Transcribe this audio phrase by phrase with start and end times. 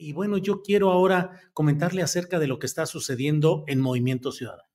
[0.00, 4.70] Y bueno, yo quiero ahora comentarle acerca de lo que está sucediendo en Movimiento Ciudadano.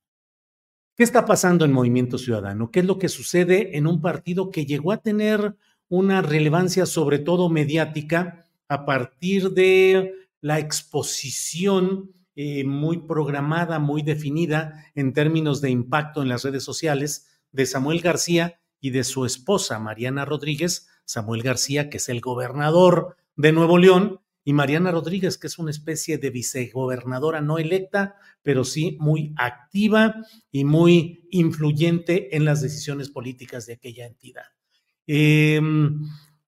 [0.94, 2.70] ¿Qué está pasando en Movimiento Ciudadano?
[2.70, 5.56] ¿Qué es lo que sucede en un partido que llegó a tener
[5.88, 14.86] una relevancia sobre todo mediática a partir de la exposición eh, muy programada, muy definida
[14.94, 19.78] en términos de impacto en las redes sociales de Samuel García y de su esposa
[19.80, 25.48] Mariana Rodríguez, Samuel García, que es el gobernador de Nuevo León, y Mariana Rodríguez, que
[25.48, 28.14] es una especie de vicegobernadora no electa,
[28.44, 30.14] pero sí muy activa
[30.52, 34.44] y muy influyente en las decisiones políticas de aquella entidad.
[35.08, 35.60] Eh,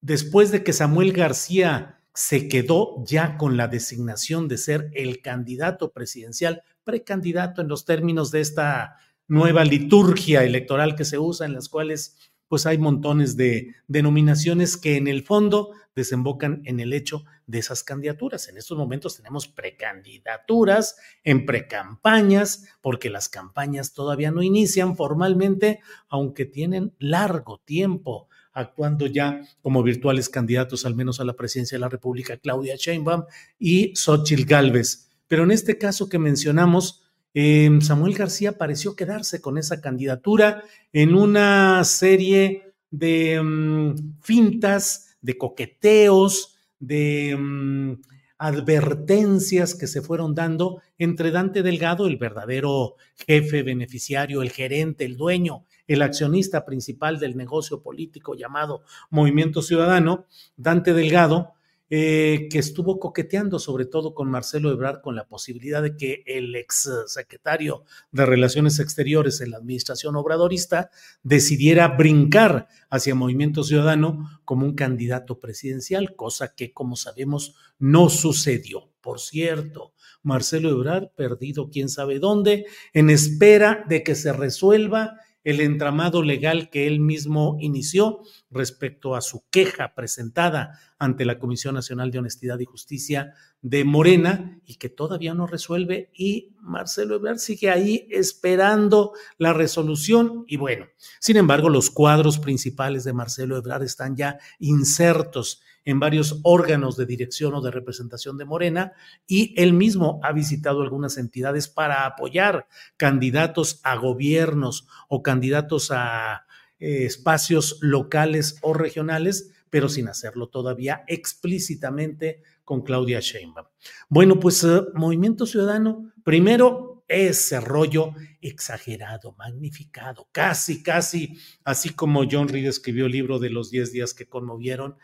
[0.00, 5.90] después de que Samuel García se quedó ya con la designación de ser el candidato
[5.90, 8.94] presidencial, precandidato en los términos de esta
[9.26, 12.16] nueva liturgia electoral que se usa, en las cuales
[12.48, 17.82] pues hay montones de denominaciones que en el fondo desembocan en el hecho de esas
[17.82, 18.48] candidaturas.
[18.48, 26.46] En estos momentos tenemos precandidaturas en precampañas, porque las campañas todavía no inician formalmente, aunque
[26.46, 31.88] tienen largo tiempo actuando ya como virtuales candidatos, al menos a la presidencia de la
[31.88, 33.24] República, Claudia Sheinbaum
[33.58, 35.10] y Xochitl Gálvez.
[35.26, 37.07] Pero en este caso que mencionamos,
[37.40, 45.38] eh, Samuel García pareció quedarse con esa candidatura en una serie de um, fintas, de
[45.38, 47.96] coqueteos, de um,
[48.38, 55.16] advertencias que se fueron dando entre Dante Delgado, el verdadero jefe beneficiario, el gerente, el
[55.16, 60.26] dueño, el accionista principal del negocio político llamado Movimiento Ciudadano,
[60.56, 61.52] Dante Delgado,
[61.90, 66.54] eh, que estuvo coqueteando sobre todo con Marcelo Ebrard con la posibilidad de que el
[66.54, 70.90] ex secretario de Relaciones Exteriores en la administración obradorista
[71.22, 78.90] decidiera brincar hacia Movimiento Ciudadano como un candidato presidencial, cosa que como sabemos no sucedió.
[79.00, 85.60] Por cierto, Marcelo Ebrard perdido quién sabe dónde, en espera de que se resuelva el
[85.60, 88.20] entramado legal que él mismo inició
[88.50, 94.60] respecto a su queja presentada ante la Comisión Nacional de Honestidad y Justicia de Morena
[94.66, 100.44] y que todavía no resuelve y Marcelo Ebrard sigue ahí esperando la resolución.
[100.48, 100.86] Y bueno,
[101.20, 107.06] sin embargo los cuadros principales de Marcelo Ebrard están ya insertos en varios órganos de
[107.06, 108.92] dirección o de representación de Morena
[109.26, 112.68] y él mismo ha visitado algunas entidades para apoyar
[112.98, 116.44] candidatos a gobiernos o candidatos a
[116.78, 123.68] eh, espacios locales o regionales, pero sin hacerlo todavía explícitamente con Claudia Sheinbaum.
[124.10, 128.12] Bueno, pues eh, Movimiento Ciudadano, primero ese rollo
[128.42, 134.12] exagerado, magnificado, casi, casi, así como John Reed escribió el libro de los 10 días
[134.12, 134.96] que conmovieron,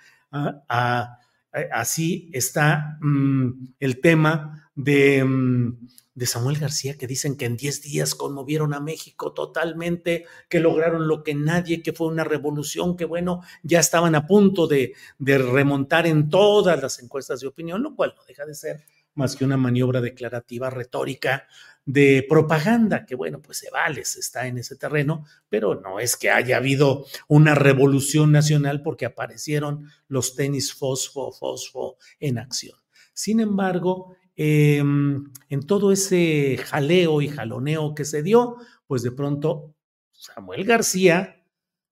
[1.72, 5.24] así está mm, el tema de...
[5.24, 10.60] Mm, de Samuel García que dicen que en 10 días conmovieron a México totalmente, que
[10.60, 14.94] lograron lo que nadie, que fue una revolución, que bueno, ya estaban a punto de,
[15.18, 18.84] de remontar en todas las encuestas de opinión, lo cual no deja de ser
[19.14, 21.46] más que una maniobra declarativa retórica
[21.84, 26.16] de propaganda, que bueno, pues se vale, se está en ese terreno, pero no es
[26.16, 32.78] que haya habido una revolución nacional porque aparecieron los tenis fosfo, fosfo en acción.
[33.12, 38.56] Sin embargo, Em, en todo ese jaleo y jaloneo que se dio,
[38.86, 39.76] pues de pronto
[40.10, 41.44] Samuel García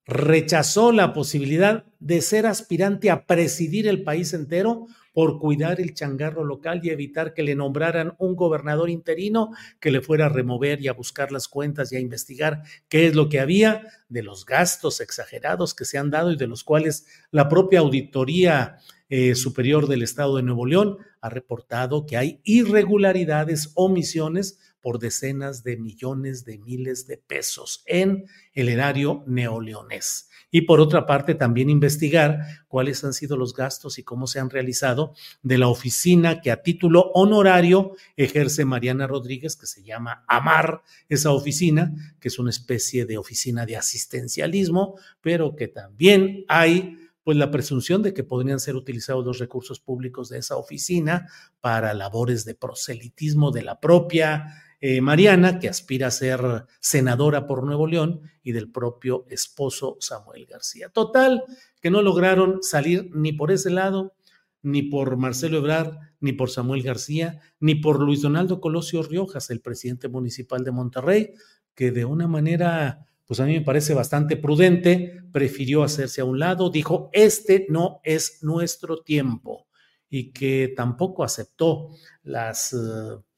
[0.05, 6.45] rechazó la posibilidad de ser aspirante a presidir el país entero por cuidar el changarro
[6.45, 9.51] local y evitar que le nombraran un gobernador interino
[9.81, 13.15] que le fuera a remover y a buscar las cuentas y a investigar qué es
[13.15, 17.07] lo que había de los gastos exagerados que se han dado y de los cuales
[17.31, 18.79] la propia auditoría
[19.15, 25.63] eh, Superior del Estado de Nuevo León ha reportado que hay irregularidades, omisiones por decenas
[25.63, 28.25] de millones de miles de pesos en
[28.55, 30.31] el erario neoleonés.
[30.55, 34.51] Y por otra parte, también investigar cuáles han sido los gastos y cómo se han
[34.51, 40.83] realizado de la oficina que a título honorario ejerce Mariana Rodríguez, que se llama AMAR,
[41.09, 47.37] esa oficina, que es una especie de oficina de asistencialismo, pero que también hay pues
[47.39, 51.29] la presunción de que podrían ser utilizados los recursos públicos de esa oficina
[51.61, 54.47] para labores de proselitismo de la propia
[54.85, 56.41] eh, Mariana, que aspira a ser
[56.81, 60.89] senadora por Nuevo León, y del propio esposo Samuel García.
[60.89, 61.45] Total,
[61.81, 64.15] que no lograron salir ni por ese lado,
[64.61, 69.61] ni por Marcelo Ebrard, ni por Samuel García, ni por Luis Donaldo Colosio Riojas, el
[69.61, 71.35] presidente municipal de Monterrey,
[71.77, 76.41] que de una manera pues a mí me parece bastante prudente, prefirió hacerse a un
[76.41, 79.69] lado, dijo, este no es nuestro tiempo
[80.11, 81.89] y que tampoco aceptó
[82.25, 82.77] las eh,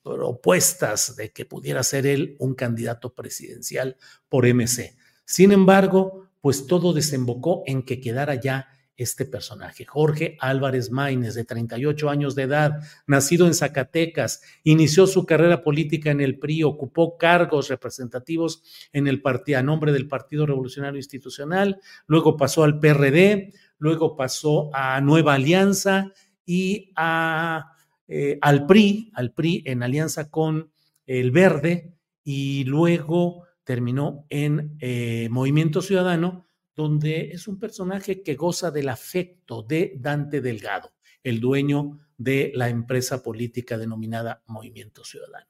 [0.05, 3.97] propuestas de que pudiera ser él un candidato presidencial
[4.29, 4.97] por MC.
[5.25, 9.85] Sin embargo, pues todo desembocó en que quedara ya este personaje.
[9.85, 16.11] Jorge Álvarez Maínez, de 38 años de edad, nacido en Zacatecas, inició su carrera política
[16.11, 18.63] en el PRI, ocupó cargos representativos
[18.93, 24.71] en el partido, a nombre del Partido Revolucionario Institucional, luego pasó al PRD, luego pasó
[24.73, 26.13] a Nueva Alianza
[26.47, 27.74] y a,
[28.09, 30.71] eh, al PRI, al PRI en alianza con
[31.07, 38.71] el Verde, y luego terminó en eh, Movimiento Ciudadano, donde es un personaje que goza
[38.71, 40.93] del afecto de Dante Delgado,
[41.23, 45.47] el dueño de la empresa política denominada Movimiento Ciudadano.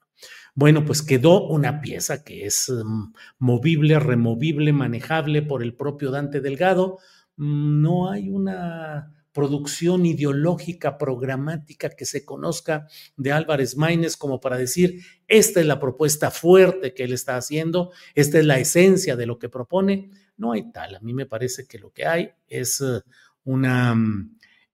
[0.53, 6.41] Bueno, pues quedó una pieza que es mm, movible, removible, manejable por el propio Dante
[6.41, 6.99] Delgado.
[7.37, 12.87] Mm, no hay una producción ideológica, programática que se conozca
[13.17, 17.91] de Álvarez Maínez como para decir, esta es la propuesta fuerte que él está haciendo,
[18.15, 20.09] esta es la esencia de lo que propone.
[20.37, 20.95] No hay tal.
[20.95, 23.01] A mí me parece que lo que hay es eh,
[23.43, 23.93] una,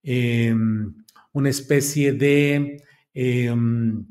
[0.04, 0.94] em,
[1.32, 4.06] una especie de em,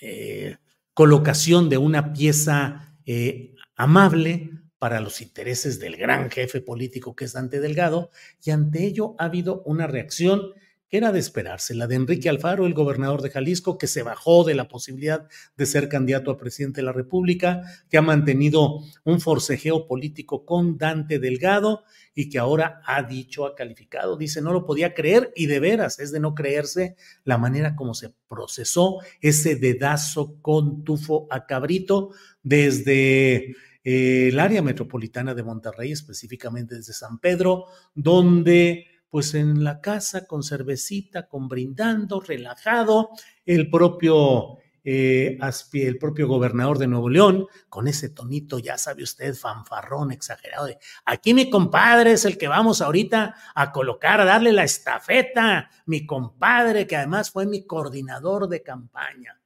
[0.00, 0.56] eh,
[0.94, 7.32] colocación de una pieza eh, amable para los intereses del gran jefe político que es
[7.32, 8.10] Dante Delgado,
[8.44, 10.52] y ante ello ha habido una reacción
[10.88, 14.44] que era de esperarse, la de Enrique Alfaro, el gobernador de Jalisco, que se bajó
[14.44, 19.20] de la posibilidad de ser candidato a presidente de la República, que ha mantenido un
[19.20, 24.64] forcejeo político con Dante Delgado y que ahora ha dicho, ha calificado, dice, no lo
[24.64, 29.56] podía creer y de veras es de no creerse la manera como se procesó ese
[29.56, 33.54] dedazo con tufo a cabrito desde
[33.90, 37.64] eh, el área metropolitana de Monterrey, específicamente desde San Pedro,
[37.94, 43.08] donde pues en la casa con cervecita, con brindando, relajado,
[43.46, 45.38] el propio, eh,
[45.72, 50.76] el propio gobernador de Nuevo León, con ese tonito, ya sabe usted, fanfarrón, exagerado, de
[51.06, 56.04] aquí mi compadre es el que vamos ahorita a colocar, a darle la estafeta, mi
[56.04, 59.38] compadre, que además fue mi coordinador de campaña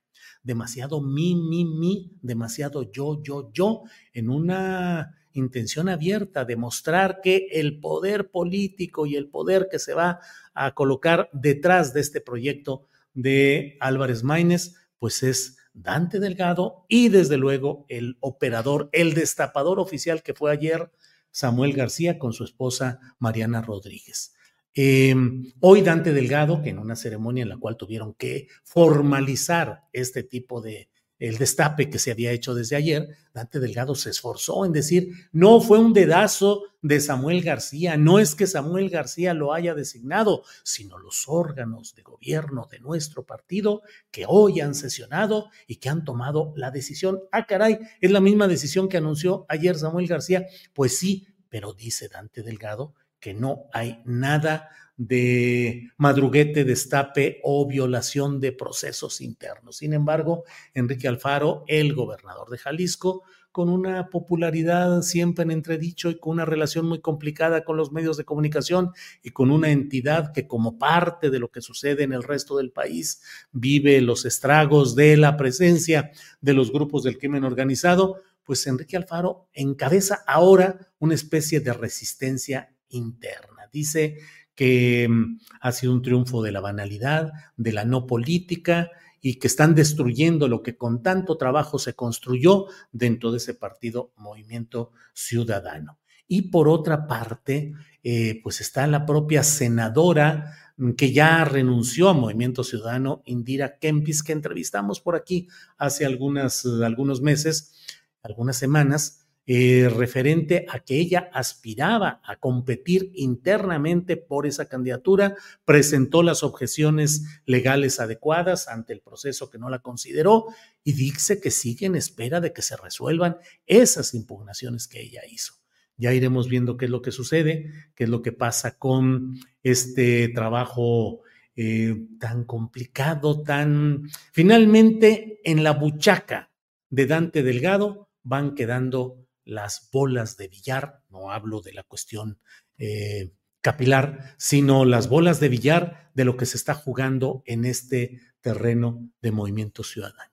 [0.42, 3.82] demasiado mi, mi, mi, demasiado yo, yo, yo,
[4.12, 9.94] en una intención abierta de mostrar que el poder político y el poder que se
[9.94, 10.20] va
[10.54, 17.36] a colocar detrás de este proyecto de Álvarez Maínez, pues es Dante Delgado y desde
[17.36, 20.90] luego el operador, el destapador oficial que fue ayer
[21.30, 24.34] Samuel García con su esposa Mariana Rodríguez.
[24.74, 30.22] Em, hoy Dante Delgado, que en una ceremonia en la cual tuvieron que formalizar este
[30.22, 30.88] tipo de,
[31.18, 35.60] el destape que se había hecho desde ayer, Dante Delgado se esforzó en decir, no
[35.60, 40.98] fue un dedazo de Samuel García, no es que Samuel García lo haya designado, sino
[40.98, 46.54] los órganos de gobierno de nuestro partido que hoy han sesionado y que han tomado
[46.56, 47.20] la decisión.
[47.30, 50.46] Ah, caray, es la misma decisión que anunció ayer Samuel García.
[50.72, 58.40] Pues sí, pero dice Dante Delgado que no hay nada de madruguete, destape o violación
[58.40, 59.76] de procesos internos.
[59.78, 66.18] Sin embargo, Enrique Alfaro, el gobernador de Jalisco, con una popularidad siempre en entredicho y
[66.18, 68.90] con una relación muy complicada con los medios de comunicación
[69.22, 72.72] y con una entidad que como parte de lo que sucede en el resto del
[72.72, 76.10] país vive los estragos de la presencia
[76.40, 82.74] de los grupos del crimen organizado, pues Enrique Alfaro encabeza ahora una especie de resistencia
[82.92, 83.68] interna.
[83.72, 84.18] Dice
[84.54, 89.46] que mm, ha sido un triunfo de la banalidad, de la no política y que
[89.46, 95.98] están destruyendo lo que con tanto trabajo se construyó dentro de ese partido Movimiento Ciudadano.
[96.26, 97.72] Y por otra parte,
[98.02, 104.22] eh, pues está la propia senadora mm, que ya renunció a Movimiento Ciudadano, Indira Kempis,
[104.22, 107.74] que entrevistamos por aquí hace algunas, algunos meses,
[108.22, 115.34] algunas semanas, eh, referente a que ella aspiraba a competir internamente por esa candidatura,
[115.64, 120.46] presentó las objeciones legales adecuadas ante el proceso que no la consideró
[120.84, 125.54] y dice que sigue en espera de que se resuelvan esas impugnaciones que ella hizo.
[125.96, 130.28] Ya iremos viendo qué es lo que sucede, qué es lo que pasa con este
[130.28, 131.22] trabajo
[131.56, 136.52] eh, tan complicado, tan finalmente en la buchaca
[136.90, 142.38] de Dante Delgado van quedando las bolas de billar, no hablo de la cuestión
[142.78, 148.20] eh, capilar, sino las bolas de billar de lo que se está jugando en este
[148.40, 150.32] terreno de movimiento ciudadano.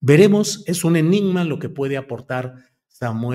[0.00, 2.54] Veremos, es un enigma lo que puede aportar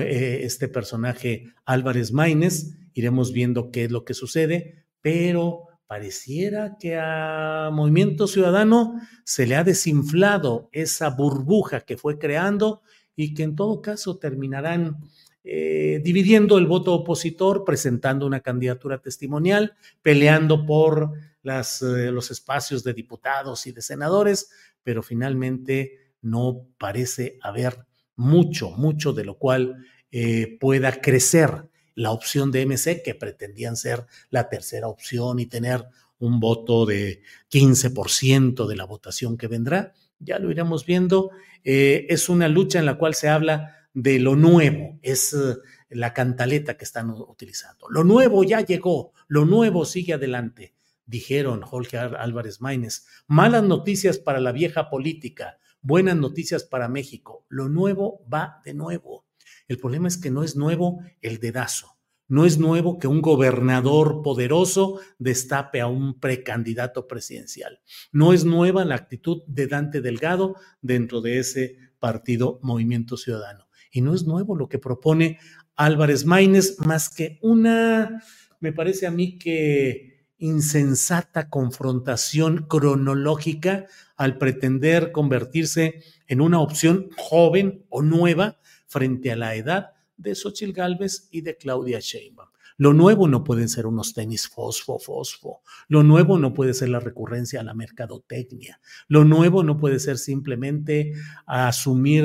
[0.00, 6.98] eh, este personaje Álvarez Maínez, iremos viendo qué es lo que sucede, pero pareciera que
[6.98, 12.82] a Movimiento Ciudadano se le ha desinflado esa burbuja que fue creando
[13.16, 14.98] y que en todo caso terminarán
[15.44, 22.82] eh, dividiendo el voto opositor, presentando una candidatura testimonial, peleando por las, eh, los espacios
[22.82, 24.50] de diputados y de senadores,
[24.82, 27.84] pero finalmente no parece haber
[28.16, 34.06] mucho, mucho de lo cual eh, pueda crecer la opción de MC, que pretendían ser
[34.30, 35.84] la tercera opción y tener
[36.18, 39.92] un voto de 15% de la votación que vendrá.
[40.18, 41.30] Ya lo iremos viendo.
[41.62, 45.56] es una lucha en la cual se habla de lo nuevo, es eh,
[45.88, 47.88] la cantaleta que están utilizando.
[47.88, 50.74] Lo nuevo ya llegó, lo nuevo sigue adelante,
[51.06, 53.06] dijeron Jorge Álvarez Maínez.
[53.28, 57.46] Malas noticias para la vieja política, buenas noticias para México.
[57.48, 59.24] Lo nuevo va de nuevo.
[59.68, 61.96] El problema es que no es nuevo el dedazo.
[62.26, 67.80] No es nuevo que un gobernador poderoso destape a un precandidato presidencial.
[68.12, 73.68] No es nueva la actitud de Dante Delgado dentro de ese partido Movimiento Ciudadano.
[73.90, 75.38] Y no es nuevo lo que propone
[75.76, 78.22] Álvarez Maínez, más que una,
[78.60, 87.84] me parece a mí que insensata confrontación cronológica al pretender convertirse en una opción joven
[87.88, 92.48] o nueva frente a la edad de Xochitl Gálvez y de Claudia Sheinbaum.
[92.76, 95.62] Lo nuevo no pueden ser unos tenis fosfo, fosfo.
[95.86, 98.80] Lo nuevo no puede ser la recurrencia a la mercadotecnia.
[99.06, 101.12] Lo nuevo no puede ser simplemente
[101.46, 102.24] asumir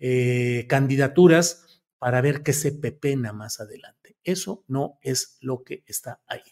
[0.00, 4.16] eh, candidaturas para ver qué se pepena más adelante.
[4.24, 6.42] Eso no es lo que está ahí.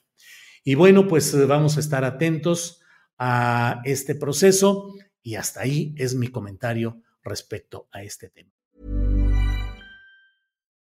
[0.63, 2.81] Y bueno, pues eh, vamos a estar atentos
[3.19, 8.53] a este proceso y hasta ahí es mi comentario respecto a este tema.